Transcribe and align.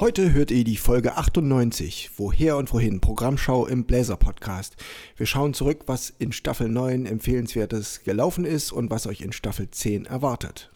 Heute 0.00 0.32
hört 0.32 0.50
ihr 0.50 0.64
die 0.64 0.76
Folge 0.76 1.16
98, 1.16 2.10
Woher 2.16 2.56
und 2.56 2.72
Wohin, 2.72 3.00
Programmschau 3.00 3.64
im 3.66 3.84
Bläser 3.84 4.16
Podcast. 4.16 4.74
Wir 5.16 5.24
schauen 5.26 5.54
zurück, 5.54 5.84
was 5.86 6.10
in 6.18 6.32
Staffel 6.32 6.68
9 6.68 7.06
empfehlenswertes 7.06 8.02
gelaufen 8.02 8.44
ist 8.44 8.72
und 8.72 8.90
was 8.90 9.06
euch 9.06 9.20
in 9.20 9.30
Staffel 9.30 9.70
10 9.70 10.06
erwartet. 10.06 10.72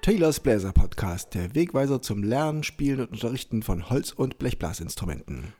Taylors 0.00 0.40
Bläser 0.40 0.72
Podcast, 0.72 1.34
der 1.34 1.54
Wegweiser 1.54 2.00
zum 2.00 2.22
Lernen, 2.22 2.62
Spielen 2.62 3.00
und 3.00 3.12
Unterrichten 3.12 3.62
von 3.62 3.90
Holz- 3.90 4.12
und 4.12 4.38
Blechblasinstrumenten. 4.38 5.52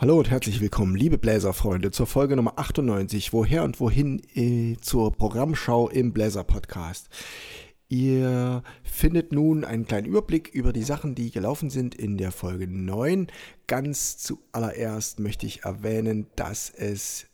Hallo 0.00 0.16
und 0.16 0.30
herzlich 0.30 0.62
willkommen, 0.62 0.96
liebe 0.96 1.18
Bläserfreunde, 1.18 1.90
zur 1.90 2.06
Folge 2.06 2.34
Nummer 2.34 2.54
98, 2.58 3.34
Woher 3.34 3.64
und 3.64 3.80
Wohin 3.80 4.22
äh, 4.34 4.78
zur 4.80 5.12
Programmschau 5.12 5.90
im 5.90 6.14
Bläser 6.14 6.42
Podcast. 6.42 7.10
Ihr 7.90 8.62
findet 8.82 9.30
nun 9.30 9.62
einen 9.62 9.84
kleinen 9.84 10.06
Überblick 10.06 10.48
über 10.54 10.72
die 10.72 10.84
Sachen, 10.84 11.14
die 11.14 11.30
gelaufen 11.30 11.68
sind 11.68 11.94
in 11.94 12.16
der 12.16 12.32
Folge 12.32 12.66
9. 12.66 13.26
Ganz 13.66 14.16
zuallererst 14.16 15.20
möchte 15.20 15.44
ich 15.44 15.64
erwähnen, 15.64 16.28
dass 16.34 16.70
es 16.70 17.26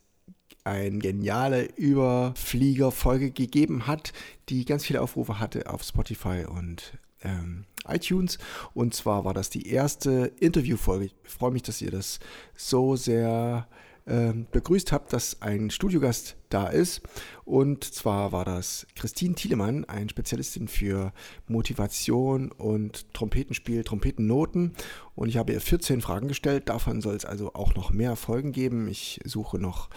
eine 0.65 0.99
geniale 0.99 1.69
Überflieger-Folge 1.77 3.31
gegeben 3.31 3.87
hat, 3.87 4.13
die 4.49 4.65
ganz 4.65 4.85
viele 4.85 5.03
Aufrufe 5.03 5.39
hatte 5.39 5.73
auf 5.73 5.85
Spotify 5.85 6.45
und 6.49 6.99
ähm, 7.27 7.65
iTunes. 7.89 8.39
Und 8.75 8.95
zwar 8.95 9.25
war 9.25 9.35
das 9.35 9.51
die 9.51 9.69
erste 9.69 10.33
Interviewfolge. 10.41 11.07
Ich 11.07 11.15
freue 11.25 11.51
mich, 11.51 11.63
dass 11.63 11.83
ihr 11.83 11.91
das 11.91 12.19
so 12.57 12.97
sehr 12.97 13.69
ähm, 14.09 14.47
begrüßt 14.53 14.93
habt, 14.93 15.13
dass 15.13 15.43
ein 15.43 15.71
Studiogast 15.71 16.37
da 16.49 16.69
ist. 16.69 17.03
Und 17.45 17.83
zwar 17.83 18.31
war 18.31 18.45
das 18.45 18.87
Christine 18.95 19.35
Thielemann, 19.35 19.85
eine 19.85 20.09
Spezialistin 20.09 20.69
für 20.69 21.13
Motivation 21.49 22.53
und 22.53 23.13
Trompetenspiel, 23.15 23.83
Trompetennoten. 23.83 24.75
Und 25.17 25.29
ich 25.29 25.39
habe 25.39 25.53
ihr 25.53 25.61
14 25.61 26.03
Fragen 26.03 26.29
gestellt. 26.29 26.69
Davon 26.69 27.01
soll 27.01 27.17
es 27.17 27.25
also 27.25 27.55
auch 27.55 27.75
noch 27.75 27.91
mehr 27.91 28.15
Folgen 28.15 28.53
geben. 28.53 28.87
Ich 28.87 29.21
suche 29.25 29.59
noch 29.59 29.91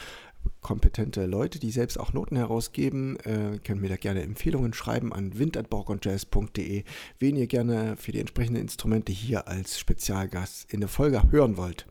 kompetente 0.61 1.25
Leute, 1.25 1.59
die 1.59 1.71
selbst 1.71 1.99
auch 1.99 2.13
Noten 2.13 2.35
herausgeben, 2.35 3.17
äh, 3.21 3.59
können 3.63 3.81
mir 3.81 3.89
da 3.89 3.95
gerne 3.95 4.23
Empfehlungen 4.23 4.73
schreiben 4.73 5.13
an 5.13 5.37
wind.borgundjazz.de, 5.37 6.83
wen 7.17 7.35
ihr 7.35 7.47
gerne 7.47 7.95
für 7.95 8.11
die 8.11 8.19
entsprechenden 8.19 8.61
Instrumente 8.61 9.11
hier 9.11 9.47
als 9.47 9.79
Spezialgast 9.79 10.71
in 10.71 10.81
der 10.81 10.89
Folge 10.89 11.31
hören 11.31 11.57
wollt. 11.57 11.87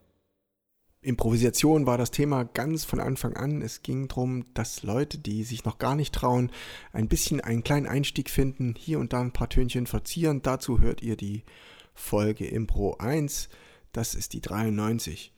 Improvisation 1.00 1.86
war 1.86 1.96
das 1.96 2.10
Thema 2.10 2.44
ganz 2.44 2.84
von 2.84 3.00
Anfang 3.00 3.34
an. 3.34 3.62
Es 3.62 3.82
ging 3.82 4.08
darum, 4.08 4.44
dass 4.54 4.82
Leute, 4.82 5.16
die 5.16 5.44
sich 5.44 5.64
noch 5.64 5.78
gar 5.78 5.94
nicht 5.94 6.14
trauen, 6.14 6.50
ein 6.92 7.08
bisschen 7.08 7.40
einen 7.40 7.62
kleinen 7.62 7.86
Einstieg 7.86 8.28
finden, 8.28 8.74
hier 8.76 8.98
und 8.98 9.12
da 9.12 9.20
ein 9.20 9.32
paar 9.32 9.48
Tönchen 9.48 9.86
verzieren. 9.86 10.42
Dazu 10.42 10.80
hört 10.80 11.02
ihr 11.02 11.16
die 11.16 11.44
Folge 11.94 12.46
Impro 12.46 12.96
1. 12.98 13.48
Das 13.92 14.14
ist 14.14 14.32
die 14.32 14.40
93 14.40 15.32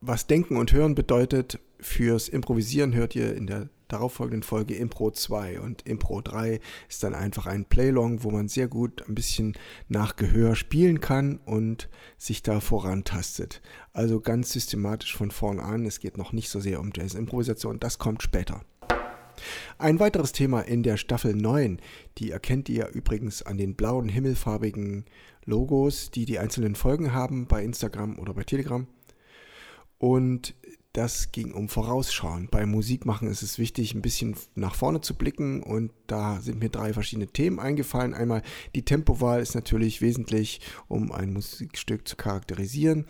was 0.00 0.26
Denken 0.26 0.56
und 0.56 0.72
Hören 0.72 0.94
bedeutet 0.94 1.60
fürs 1.78 2.28
Improvisieren, 2.28 2.94
hört 2.94 3.14
ihr 3.14 3.34
in 3.34 3.46
der 3.46 3.68
darauffolgenden 3.88 4.42
Folge 4.42 4.74
Impro 4.76 5.10
2. 5.10 5.60
Und 5.60 5.86
Impro 5.86 6.20
3 6.22 6.60
ist 6.88 7.02
dann 7.02 7.14
einfach 7.14 7.46
ein 7.46 7.64
Playlong, 7.64 8.22
wo 8.22 8.30
man 8.30 8.48
sehr 8.48 8.68
gut 8.68 9.06
ein 9.08 9.14
bisschen 9.14 9.54
nach 9.88 10.16
Gehör 10.16 10.54
spielen 10.54 11.00
kann 11.00 11.38
und 11.44 11.88
sich 12.16 12.42
da 12.42 12.60
vorantastet. 12.60 13.60
Also 13.92 14.20
ganz 14.20 14.52
systematisch 14.52 15.14
von 15.16 15.30
vorn 15.30 15.58
an. 15.58 15.84
Es 15.84 16.00
geht 16.00 16.16
noch 16.16 16.32
nicht 16.32 16.48
so 16.48 16.60
sehr 16.60 16.80
um 16.80 16.92
Jazz-Improvisation, 16.94 17.80
das 17.80 17.98
kommt 17.98 18.22
später. 18.22 18.62
Ein 19.78 20.00
weiteres 20.00 20.32
Thema 20.32 20.60
in 20.60 20.82
der 20.82 20.96
Staffel 20.96 21.34
9, 21.34 21.80
die 22.18 22.30
erkennt 22.30 22.68
ihr 22.68 22.88
übrigens 22.88 23.42
an 23.42 23.58
den 23.58 23.74
blauen 23.74 24.08
himmelfarbigen 24.08 25.06
Logos, 25.44 26.10
die 26.10 26.26
die 26.26 26.38
einzelnen 26.38 26.74
Folgen 26.74 27.12
haben 27.12 27.46
bei 27.46 27.64
Instagram 27.64 28.18
oder 28.18 28.34
bei 28.34 28.44
Telegram 28.44 28.86
und 30.00 30.54
das 30.92 31.30
ging 31.30 31.52
um 31.52 31.68
Vorausschauen. 31.68 32.48
Beim 32.50 32.72
Musikmachen 32.72 33.28
ist 33.28 33.42
es 33.42 33.58
wichtig, 33.58 33.94
ein 33.94 34.02
bisschen 34.02 34.34
nach 34.56 34.74
vorne 34.74 35.00
zu 35.00 35.14
blicken 35.14 35.62
und 35.62 35.92
da 36.08 36.40
sind 36.40 36.58
mir 36.58 36.70
drei 36.70 36.92
verschiedene 36.92 37.28
Themen 37.28 37.60
eingefallen. 37.60 38.12
Einmal 38.12 38.42
die 38.74 38.84
Tempowahl 38.84 39.40
ist 39.40 39.54
natürlich 39.54 40.00
wesentlich, 40.00 40.60
um 40.88 41.12
ein 41.12 41.32
Musikstück 41.32 42.08
zu 42.08 42.16
charakterisieren. 42.16 43.06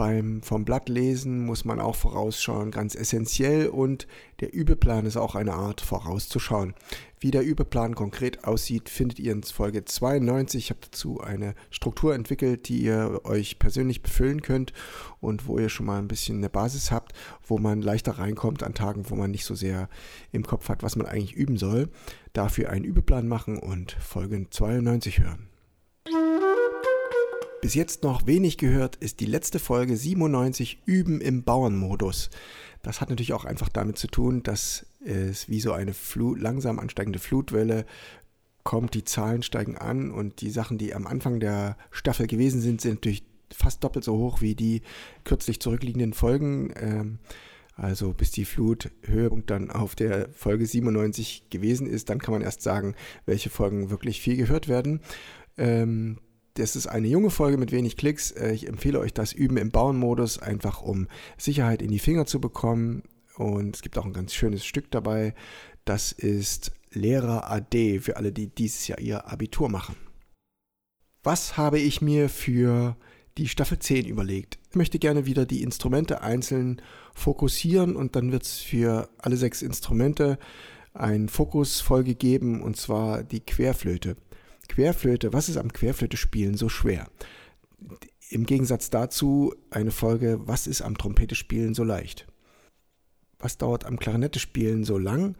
Beim 0.00 0.40
vom 0.40 0.64
Blatt 0.64 0.88
lesen 0.88 1.44
muss 1.44 1.66
man 1.66 1.78
auch 1.78 1.94
vorausschauen, 1.94 2.70
ganz 2.70 2.94
essentiell. 2.94 3.68
Und 3.68 4.06
der 4.40 4.54
Übeplan 4.54 5.04
ist 5.04 5.18
auch 5.18 5.34
eine 5.34 5.52
Art 5.52 5.82
vorauszuschauen. 5.82 6.72
Wie 7.18 7.30
der 7.30 7.44
Übeplan 7.44 7.94
konkret 7.94 8.44
aussieht, 8.44 8.88
findet 8.88 9.18
ihr 9.18 9.32
in 9.32 9.42
Folge 9.42 9.84
92. 9.84 10.64
Ich 10.64 10.70
habe 10.70 10.80
dazu 10.80 11.20
eine 11.20 11.54
Struktur 11.68 12.14
entwickelt, 12.14 12.70
die 12.70 12.80
ihr 12.80 13.20
euch 13.24 13.58
persönlich 13.58 14.00
befüllen 14.00 14.40
könnt 14.40 14.72
und 15.20 15.46
wo 15.46 15.58
ihr 15.58 15.68
schon 15.68 15.84
mal 15.84 15.98
ein 15.98 16.08
bisschen 16.08 16.38
eine 16.38 16.48
Basis 16.48 16.90
habt, 16.90 17.12
wo 17.46 17.58
man 17.58 17.82
leichter 17.82 18.12
reinkommt 18.12 18.62
an 18.62 18.72
Tagen, 18.72 19.10
wo 19.10 19.16
man 19.16 19.30
nicht 19.30 19.44
so 19.44 19.54
sehr 19.54 19.90
im 20.32 20.46
Kopf 20.46 20.70
hat, 20.70 20.82
was 20.82 20.96
man 20.96 21.06
eigentlich 21.06 21.34
üben 21.34 21.58
soll. 21.58 21.90
Dafür 22.32 22.70
einen 22.70 22.86
Übeplan 22.86 23.28
machen 23.28 23.58
und 23.58 23.92
Folge 24.00 24.46
92 24.48 25.20
hören. 25.20 25.49
Bis 27.60 27.74
jetzt 27.74 28.02
noch 28.04 28.26
wenig 28.26 28.56
gehört 28.56 28.96
ist 28.96 29.20
die 29.20 29.26
letzte 29.26 29.58
Folge 29.58 29.94
97 29.94 30.82
Üben 30.86 31.20
im 31.20 31.44
Bauernmodus. 31.44 32.30
Das 32.82 33.02
hat 33.02 33.10
natürlich 33.10 33.34
auch 33.34 33.44
einfach 33.44 33.68
damit 33.68 33.98
zu 33.98 34.06
tun, 34.06 34.42
dass 34.42 34.86
es 35.04 35.46
wie 35.50 35.60
so 35.60 35.72
eine 35.72 35.92
Flut, 35.92 36.40
langsam 36.40 36.78
ansteigende 36.78 37.18
Flutwelle 37.18 37.84
kommt, 38.64 38.94
die 38.94 39.04
Zahlen 39.04 39.42
steigen 39.42 39.76
an 39.76 40.10
und 40.10 40.40
die 40.40 40.48
Sachen, 40.48 40.78
die 40.78 40.94
am 40.94 41.06
Anfang 41.06 41.38
der 41.38 41.76
Staffel 41.90 42.26
gewesen 42.26 42.62
sind, 42.62 42.80
sind 42.80 42.94
natürlich 42.94 43.24
fast 43.52 43.84
doppelt 43.84 44.04
so 44.06 44.16
hoch 44.16 44.40
wie 44.40 44.54
die 44.54 44.80
kürzlich 45.24 45.60
zurückliegenden 45.60 46.14
Folgen. 46.14 46.72
Ähm, 46.76 47.18
also 47.74 48.14
bis 48.14 48.30
die 48.30 48.46
Fluthöhepunkt 48.46 49.50
dann 49.50 49.70
auf 49.70 49.94
der 49.94 50.30
Folge 50.32 50.64
97 50.66 51.50
gewesen 51.50 51.86
ist, 51.86 52.08
dann 52.08 52.20
kann 52.20 52.32
man 52.32 52.42
erst 52.42 52.62
sagen, 52.62 52.94
welche 53.26 53.50
Folgen 53.50 53.90
wirklich 53.90 54.20
viel 54.20 54.36
gehört 54.36 54.68
werden. 54.68 55.00
Das 56.54 56.76
ist 56.76 56.86
eine 56.86 57.08
junge 57.08 57.30
Folge 57.30 57.58
mit 57.58 57.72
wenig 57.72 57.96
Klicks. 57.96 58.32
Äh, 58.32 58.52
ich 58.52 58.66
empfehle 58.68 58.98
euch 58.98 59.14
das 59.14 59.32
Üben 59.32 59.56
im 59.56 59.70
Bauernmodus, 59.70 60.38
einfach 60.38 60.82
um 60.82 61.08
Sicherheit 61.38 61.82
in 61.82 61.90
die 61.90 61.98
Finger 61.98 62.26
zu 62.26 62.40
bekommen. 62.40 63.02
Und 63.36 63.76
es 63.76 63.82
gibt 63.82 63.96
auch 63.96 64.04
ein 64.04 64.12
ganz 64.12 64.34
schönes 64.34 64.64
Stück 64.64 64.90
dabei. 64.90 65.34
Das 65.84 66.12
ist 66.12 66.72
Lehrer 66.92 67.50
AD 67.50 68.00
für 68.00 68.16
alle, 68.16 68.32
die 68.32 68.48
dieses 68.48 68.88
Jahr 68.88 68.98
ihr 68.98 69.30
Abitur 69.30 69.68
machen. 69.68 69.94
Was 71.22 71.56
habe 71.56 71.78
ich 71.78 72.00
mir 72.00 72.28
für 72.28 72.96
die 73.38 73.48
Staffel 73.48 73.78
10 73.78 74.06
überlegt? 74.06 74.58
Ich 74.70 74.76
möchte 74.76 74.98
gerne 74.98 75.26
wieder 75.26 75.46
die 75.46 75.62
Instrumente 75.62 76.22
einzeln 76.22 76.82
fokussieren 77.14 77.94
und 77.94 78.16
dann 78.16 78.32
wird 78.32 78.42
es 78.42 78.58
für 78.58 79.08
alle 79.18 79.36
sechs 79.36 79.62
Instrumente 79.62 80.38
ein 80.94 81.28
Fokusfolge 81.28 82.14
geben 82.14 82.62
und 82.62 82.76
zwar 82.76 83.22
die 83.22 83.40
Querflöte. 83.40 84.16
Querflöte, 84.70 85.32
was 85.32 85.48
ist 85.48 85.56
am 85.56 85.72
Querflöte-Spielen 85.72 86.56
so 86.56 86.68
schwer? 86.68 87.08
Im 88.28 88.46
Gegensatz 88.46 88.88
dazu 88.88 89.52
eine 89.70 89.90
Folge, 89.90 90.38
was 90.44 90.68
ist 90.68 90.80
am 90.80 90.96
Trompete-Spielen 90.96 91.74
so 91.74 91.82
leicht? 91.82 92.28
Was 93.40 93.58
dauert 93.58 93.84
am 93.84 93.98
Klarinette-Spielen 93.98 94.84
so 94.84 94.96
lang? 94.96 95.36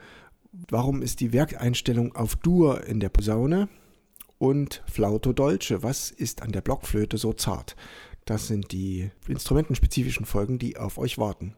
Warum 0.69 1.01
ist 1.01 1.21
die 1.21 1.33
Werkeinstellung 1.33 2.17
auf 2.17 2.35
Dur 2.35 2.85
in 2.85 2.99
der 2.99 3.09
Posaune? 3.09 3.69
Und 4.39 4.83
Flauto 4.91 5.33
Dolce, 5.33 5.85
was 5.85 6.11
ist 6.11 6.43
an 6.43 6.51
der 6.51 6.63
Blockflöte 6.63 7.17
so 7.17 7.33
zart? 7.33 7.77
Das 8.25 8.49
sind 8.49 8.73
die 8.73 9.13
instrumentenspezifischen 9.29 10.27
Folgen, 10.27 10.59
die 10.59 10.77
auf 10.77 10.99
euch 10.99 11.19
warten. 11.19 11.55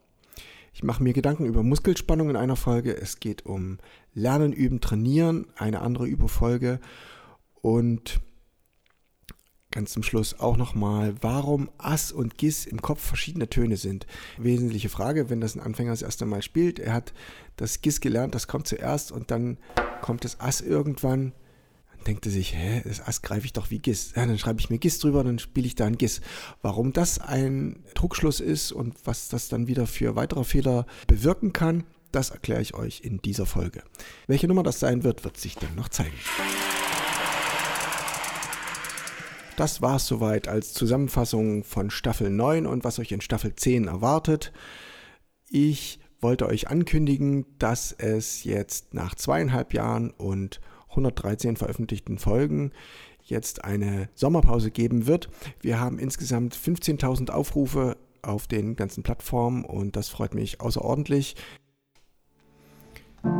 Ich 0.74 0.82
mache 0.82 1.02
mir 1.02 1.14
Gedanken 1.14 1.46
über 1.46 1.62
Muskelspannung 1.62 2.28
in 2.28 2.36
einer 2.36 2.56
Folge. 2.56 2.94
Es 2.94 3.18
geht 3.18 3.46
um 3.46 3.78
Lernen, 4.12 4.52
Üben, 4.52 4.82
Trainieren, 4.82 5.46
eine 5.56 5.80
andere 5.80 6.06
Überfolge. 6.06 6.80
Und 7.62 8.20
ganz 9.72 9.92
zum 9.92 10.02
Schluss 10.04 10.38
auch 10.38 10.56
nochmal, 10.56 11.14
warum 11.20 11.70
Ass 11.78 12.12
und 12.12 12.38
Gis 12.38 12.66
im 12.66 12.80
Kopf 12.80 13.00
verschiedene 13.00 13.48
Töne 13.48 13.76
sind. 13.76 14.06
Wesentliche 14.38 14.88
Frage, 14.88 15.30
wenn 15.30 15.40
das 15.40 15.56
ein 15.56 15.60
Anfänger 15.60 15.90
das 15.90 16.02
erste 16.02 16.26
Mal 16.26 16.42
spielt. 16.42 16.78
Er 16.78 16.92
hat 16.92 17.12
das 17.56 17.80
Gis 17.80 18.00
gelernt, 18.00 18.34
das 18.34 18.46
kommt 18.46 18.68
zuerst 18.68 19.10
und 19.10 19.30
dann 19.30 19.58
kommt 20.00 20.24
das 20.24 20.38
Ass 20.40 20.60
irgendwann. 20.60 21.32
Dann 21.96 22.04
denkt 22.06 22.26
er 22.26 22.32
sich, 22.32 22.54
hä, 22.54 22.82
das 22.84 23.00
Ass 23.00 23.22
greife 23.22 23.46
ich 23.46 23.52
doch 23.52 23.70
wie 23.70 23.78
Gis. 23.78 24.12
Ja, 24.14 24.26
dann 24.26 24.38
schreibe 24.38 24.60
ich 24.60 24.70
mir 24.70 24.78
Gis 24.78 24.98
drüber, 24.98 25.24
dann 25.24 25.38
spiele 25.38 25.66
ich 25.66 25.74
da 25.74 25.86
ein 25.86 25.98
Gis. 25.98 26.20
Warum 26.60 26.92
das 26.92 27.18
ein 27.18 27.82
Druckschluss 27.94 28.40
ist 28.40 28.72
und 28.72 28.94
was 29.04 29.28
das 29.28 29.48
dann 29.48 29.66
wieder 29.66 29.86
für 29.86 30.14
weitere 30.16 30.44
Fehler 30.44 30.86
bewirken 31.06 31.52
kann, 31.52 31.84
das 32.10 32.28
erkläre 32.28 32.60
ich 32.60 32.74
euch 32.74 33.00
in 33.00 33.22
dieser 33.22 33.46
Folge. 33.46 33.82
Welche 34.26 34.48
Nummer 34.48 34.62
das 34.62 34.80
sein 34.80 35.02
wird, 35.02 35.24
wird 35.24 35.38
sich 35.38 35.54
dann 35.54 35.74
noch 35.74 35.88
zeigen. 35.88 36.12
Das 39.56 39.82
war 39.82 39.96
es 39.96 40.06
soweit 40.06 40.48
als 40.48 40.72
Zusammenfassung 40.72 41.62
von 41.62 41.90
Staffel 41.90 42.30
9 42.30 42.66
und 42.66 42.84
was 42.84 42.98
euch 42.98 43.12
in 43.12 43.20
Staffel 43.20 43.54
10 43.54 43.86
erwartet. 43.86 44.52
Ich 45.48 46.00
wollte 46.20 46.46
euch 46.46 46.68
ankündigen, 46.68 47.44
dass 47.58 47.92
es 47.92 48.44
jetzt 48.44 48.94
nach 48.94 49.14
zweieinhalb 49.14 49.74
Jahren 49.74 50.10
und 50.10 50.60
113 50.90 51.56
veröffentlichten 51.56 52.18
Folgen 52.18 52.72
jetzt 53.22 53.64
eine 53.64 54.08
Sommerpause 54.14 54.70
geben 54.70 55.06
wird. 55.06 55.28
Wir 55.60 55.78
haben 55.78 55.98
insgesamt 55.98 56.56
15.000 56.56 57.30
Aufrufe 57.30 57.96
auf 58.22 58.46
den 58.46 58.76
ganzen 58.76 59.02
Plattformen 59.02 59.64
und 59.64 59.96
das 59.96 60.08
freut 60.08 60.34
mich 60.34 60.60
außerordentlich. 60.60 61.34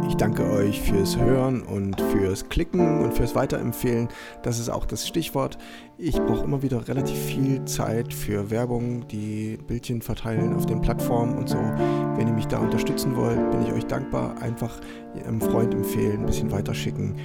Ich 0.07 0.15
danke 0.17 0.49
euch 0.49 0.81
fürs 0.81 1.17
Hören 1.17 1.63
und 1.63 2.01
fürs 2.01 2.49
Klicken 2.49 3.03
und 3.03 3.15
fürs 3.15 3.35
Weiterempfehlen. 3.35 4.09
Das 4.43 4.59
ist 4.59 4.69
auch 4.69 4.85
das 4.85 5.09
Stichwort. 5.09 5.59
Ich 5.99 6.17
brauche 6.17 6.45
immer 6.45 6.63
wieder 6.63 6.87
relativ 6.87 7.19
viel 7.19 7.65
Zeit 7.65 8.15
für 8.15 8.51
Werbung, 8.51 9.09
die 9.09 9.59
Bildchen 9.67 10.03
verteilen 10.03 10.55
auf 10.55 10.67
den 10.67 10.83
Plattformen 10.83 11.37
und 11.37 11.49
so. 11.49 11.57
Wenn 11.57 12.29
ihr 12.29 12.35
mich 12.35 12.47
da 12.47 12.59
unterstützen 12.59 13.17
wollt, 13.17 13.51
bin 13.51 13.63
ich 13.63 13.73
euch 13.73 13.87
dankbar. 13.87 14.41
Einfach 14.41 14.81
einem 15.25 15.41
Freund 15.41 15.75
empfehlen, 15.75 16.21
ein 16.21 16.27
bisschen 16.27 16.53
weiterschicken, 16.53 17.17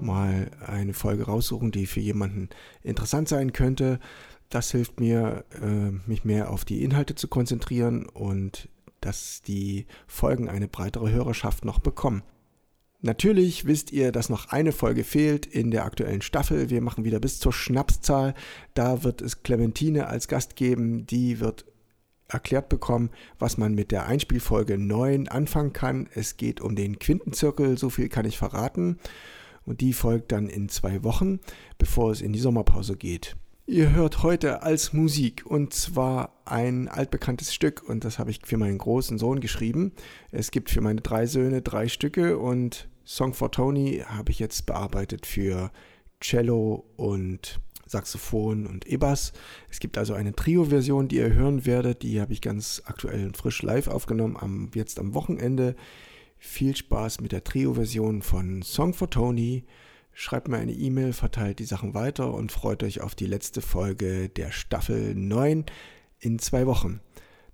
mal 0.00 0.50
eine 0.66 0.94
Folge 0.94 1.24
raussuchen, 1.24 1.70
die 1.70 1.86
für 1.86 2.00
jemanden 2.00 2.48
interessant 2.82 3.28
sein 3.28 3.52
könnte. 3.52 3.98
Das 4.48 4.70
hilft 4.70 5.00
mir, 5.00 5.44
äh, 5.60 5.90
mich 6.08 6.24
mehr 6.24 6.50
auf 6.50 6.64
die 6.64 6.82
Inhalte 6.82 7.14
zu 7.14 7.28
konzentrieren 7.28 8.06
und 8.06 8.68
dass 9.06 9.40
die 9.40 9.86
Folgen 10.08 10.48
eine 10.48 10.66
breitere 10.66 11.10
Hörerschaft 11.10 11.64
noch 11.64 11.78
bekommen. 11.78 12.24
Natürlich 13.02 13.64
wisst 13.64 13.92
ihr, 13.92 14.10
dass 14.10 14.30
noch 14.30 14.48
eine 14.48 14.72
Folge 14.72 15.04
fehlt 15.04 15.46
in 15.46 15.70
der 15.70 15.84
aktuellen 15.84 16.22
Staffel. 16.22 16.70
Wir 16.70 16.80
machen 16.80 17.04
wieder 17.04 17.20
bis 17.20 17.38
zur 17.38 17.52
Schnapszahl. 17.52 18.34
Da 18.74 19.04
wird 19.04 19.22
es 19.22 19.44
Clementine 19.44 20.08
als 20.08 20.26
Gast 20.26 20.56
geben. 20.56 21.06
Die 21.06 21.38
wird 21.38 21.66
erklärt 22.26 22.68
bekommen, 22.68 23.10
was 23.38 23.58
man 23.58 23.76
mit 23.76 23.92
der 23.92 24.06
Einspielfolge 24.06 24.76
9 24.76 25.28
anfangen 25.28 25.72
kann. 25.72 26.08
Es 26.12 26.36
geht 26.36 26.60
um 26.60 26.74
den 26.74 26.98
Quintenzirkel, 26.98 27.78
so 27.78 27.90
viel 27.90 28.08
kann 28.08 28.26
ich 28.26 28.38
verraten. 28.38 28.98
Und 29.64 29.82
die 29.82 29.92
folgt 29.92 30.32
dann 30.32 30.48
in 30.48 30.68
zwei 30.68 31.04
Wochen, 31.04 31.38
bevor 31.78 32.10
es 32.10 32.20
in 32.20 32.32
die 32.32 32.40
Sommerpause 32.40 32.96
geht. 32.96 33.36
Ihr 33.68 33.92
hört 33.92 34.22
heute 34.22 34.62
als 34.62 34.92
Musik 34.92 35.44
und 35.44 35.74
zwar 35.74 36.40
ein 36.44 36.86
altbekanntes 36.86 37.52
Stück 37.52 37.82
und 37.82 38.04
das 38.04 38.20
habe 38.20 38.30
ich 38.30 38.38
für 38.44 38.58
meinen 38.58 38.78
großen 38.78 39.18
Sohn 39.18 39.40
geschrieben. 39.40 39.90
Es 40.30 40.52
gibt 40.52 40.70
für 40.70 40.80
meine 40.80 41.00
drei 41.00 41.26
Söhne 41.26 41.62
drei 41.62 41.88
Stücke 41.88 42.38
und 42.38 42.88
Song 43.04 43.34
for 43.34 43.50
Tony 43.50 44.04
habe 44.06 44.30
ich 44.30 44.38
jetzt 44.38 44.66
bearbeitet 44.66 45.26
für 45.26 45.72
Cello 46.20 46.84
und 46.94 47.60
Saxophon 47.86 48.68
und 48.68 48.86
E-Bass. 48.86 49.32
Es 49.68 49.80
gibt 49.80 49.98
also 49.98 50.14
eine 50.14 50.32
Trio-Version, 50.32 51.08
die 51.08 51.16
ihr 51.16 51.34
hören 51.34 51.66
werdet. 51.66 52.04
Die 52.04 52.20
habe 52.20 52.32
ich 52.32 52.40
ganz 52.40 52.82
aktuell 52.84 53.26
und 53.26 53.36
frisch 53.36 53.62
live 53.62 53.88
aufgenommen, 53.88 54.36
am, 54.36 54.70
jetzt 54.74 55.00
am 55.00 55.12
Wochenende. 55.12 55.74
Viel 56.38 56.76
Spaß 56.76 57.20
mit 57.20 57.32
der 57.32 57.42
Trio-Version 57.42 58.22
von 58.22 58.62
Song 58.62 58.94
for 58.94 59.10
Tony. 59.10 59.64
Schreibt 60.18 60.48
mir 60.48 60.56
eine 60.56 60.72
E-Mail, 60.72 61.12
verteilt 61.12 61.58
die 61.58 61.66
Sachen 61.66 61.92
weiter 61.92 62.32
und 62.32 62.50
freut 62.50 62.82
euch 62.82 63.02
auf 63.02 63.14
die 63.14 63.26
letzte 63.26 63.60
Folge 63.60 64.30
der 64.30 64.50
Staffel 64.50 65.14
9 65.14 65.66
in 66.20 66.38
zwei 66.38 66.66
Wochen. 66.66 67.00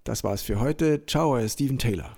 Das 0.05 0.23
war's 0.23 0.43
für 0.43 0.61
heute. 0.61 1.05
Ciao, 1.05 1.33
euer 1.33 1.49
Steven 1.49 1.77
Taylor. 1.77 2.17